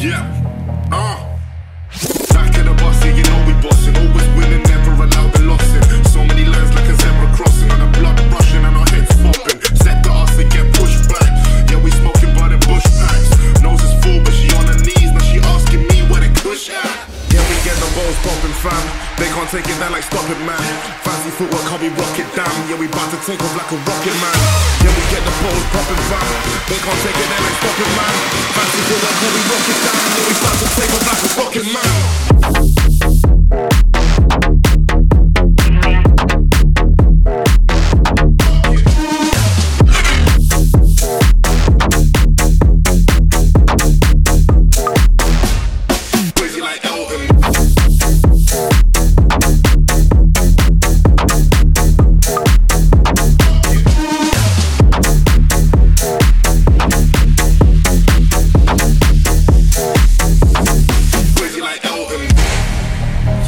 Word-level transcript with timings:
yeah. 0.00 0.22
Uh. 0.92 1.18
Back 2.30 2.54
in 2.54 2.66
the 2.66 2.74
bus, 2.78 3.02
you 3.04 3.24
know 3.26 3.40
we 3.46 3.54
bossing. 3.58 3.96
Always 3.98 4.28
winning, 4.38 4.62
never 4.70 4.94
allow 4.94 5.26
the 5.34 5.42
losing. 5.42 5.82
So 6.06 6.22
many 6.22 6.44
lines 6.44 6.70
like 6.74 6.86
a 6.86 6.94
zebra 6.94 7.28
crossing, 7.34 7.70
and 7.70 7.82
the 7.82 7.90
blood 7.98 8.18
rushing, 8.30 8.62
and 8.62 8.76
our 8.76 8.86
heads 8.94 9.10
popping. 9.18 9.58
Set 9.82 10.02
the 10.04 10.10
us 10.12 10.38
and 10.38 10.50
get 10.52 10.66
pushed 10.78 11.08
back. 11.10 11.26
Yeah, 11.66 11.82
we 11.82 11.90
smoking 11.90 12.30
by 12.38 12.54
the 12.54 12.58
bush 12.68 12.86
packs. 13.02 13.30
Nose 13.58 13.82
is 13.82 13.94
full, 14.04 14.22
but 14.22 14.34
she 14.34 14.46
on 14.54 14.70
her 14.70 14.78
knees, 14.78 15.10
now 15.10 15.24
she 15.26 15.42
asking 15.42 15.82
me 15.90 16.06
where 16.06 16.22
the 16.22 16.30
kush 16.46 16.70
at. 16.70 16.86
Yeah, 17.34 17.42
we 17.50 17.56
get 17.66 17.74
the 17.82 17.90
balls 17.98 18.18
popping, 18.22 18.54
fam. 18.62 18.84
They 19.18 19.26
can't 19.34 19.50
take 19.50 19.66
it 19.66 19.78
down 19.82 19.90
like 19.90 20.06
stop 20.06 20.28
it, 20.30 20.38
man. 20.46 20.62
Fancy 21.02 21.34
footwork, 21.34 21.64
can't 21.66 21.82
we 21.82 21.90
rock 21.98 22.14
it 22.14 22.30
down? 22.38 22.54
Yeah, 22.70 22.78
we 22.78 22.86
bout 22.86 23.10
to 23.10 23.18
take 23.26 23.42
off 23.42 23.54
like 23.58 23.70
a 23.74 23.78
rocket, 23.82 24.16
man. 24.22 24.36
Yeah, 24.84 24.94
we 24.94 25.02
get 25.10 25.22
the 25.26 25.34
balls 25.42 25.64
popping, 25.74 26.02
fam. 26.06 26.28
They 26.70 26.78
can't 26.78 27.00
take 27.02 27.18
it 27.18 27.26
down 27.26 27.42
like 27.42 27.56
stop 27.58 27.78
it, 27.82 27.90
man. 27.98 28.57
We 29.28 29.40
rock 29.50 29.68
it 29.68 29.78
down? 29.84 29.96
Yeah, 30.08 30.26
we 30.26 30.32
bout 30.40 30.57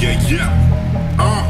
Yeah, 0.00 0.16
yeah. 0.32 0.48
Uh. 1.20 1.44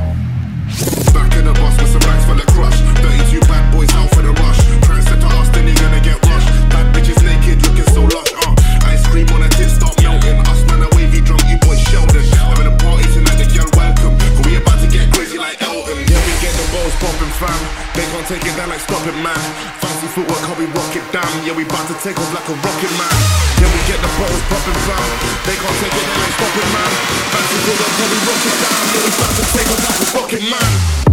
Back 1.14 1.30
in 1.38 1.46
the 1.46 1.54
bus 1.54 1.70
with 1.78 1.86
some 1.94 2.02
racks 2.02 2.26
for 2.26 2.34
the 2.34 2.42
crush. 2.50 2.74
32 2.98 3.38
bad 3.46 3.62
boys 3.70 3.86
out 3.94 4.10
for 4.10 4.26
the 4.26 4.34
rush. 4.42 4.58
To 4.90 5.28
us, 5.38 5.46
then 5.54 5.70
you 5.70 5.74
gonna 5.78 6.02
get 6.02 6.18
rushed. 6.26 6.50
Bad 6.66 6.90
bitches 6.90 7.22
naked, 7.22 7.62
looking 7.62 7.86
so 7.94 8.02
lush. 8.10 8.34
Uh. 8.42 8.90
Ice 8.90 9.06
cream 9.06 9.30
on 9.30 9.46
a 9.46 9.48
tin, 9.54 9.70
stop 9.70 9.94
melting. 10.02 10.34
Us 10.50 10.66
man, 10.66 10.82
a 10.82 10.90
wavy 10.98 11.22
drunk, 11.22 11.46
you 11.46 11.62
boys 11.62 11.78
Sheldon. 11.94 12.26
Having 12.50 12.74
a 12.74 12.76
party 12.82 13.06
tonight, 13.14 13.38
the 13.38 13.46
girl 13.54 13.70
welcome. 13.78 14.18
Cause 14.18 14.42
we 14.42 14.58
about 14.58 14.82
to 14.82 14.90
get 14.90 15.06
crazy 15.14 15.38
like 15.38 15.54
Elton. 15.62 16.02
Yeah, 16.10 16.18
we 16.18 16.34
get 16.42 16.50
the 16.58 16.66
balls 16.74 16.94
popping, 16.98 17.30
fam. 17.38 17.54
They 17.94 18.02
can't 18.10 18.26
take 18.26 18.42
it 18.50 18.54
down 18.58 18.74
like 18.74 18.82
stop 18.82 19.06
it, 19.06 19.14
man. 19.22 19.38
Fancy 19.78 20.10
footwork, 20.10 20.42
how 20.42 20.58
we 20.58 20.66
rock 20.74 20.90
it 20.98 21.06
down. 21.14 21.30
Yeah, 21.46 21.54
we 21.54 21.62
about 21.70 21.86
to 21.86 21.94
take 22.02 22.18
off 22.18 22.34
like 22.34 22.50
a 22.50 22.56
rocket, 22.66 22.92
man. 22.98 23.14
Yeah, 23.62 23.70
we 23.70 23.78
get 23.86 24.02
the 24.02 24.10
balls 24.18 24.42
popping, 24.50 24.80
fam. 24.90 25.06
They 25.46 25.54
can't 25.54 25.78
take 25.78 25.94
it 25.94 26.02
down 26.02 26.18
like 26.18 26.34
stop 26.34 26.54
it, 26.58 26.68
man. 26.74 26.90
Fancy 27.30 27.58
footwork, 27.62 27.94
how 27.94 28.08
we 28.10 28.19
Yeah, 28.42 28.52
we 28.94 29.10
about 29.16 29.36
to 29.36 29.44
take 29.52 29.68
a 29.68 30.16
rocket, 30.16 30.42
man. 30.48 31.09